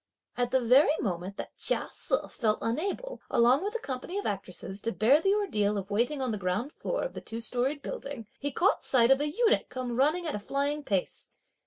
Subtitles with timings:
[0.35, 4.81] At the very moment that Chia Se felt unable, along with a company of actresses,
[4.81, 8.25] to bear the ordeal of waiting on the ground floor of the two storied building,
[8.39, 11.29] he caught sight of a eunuch come running at a flying pace.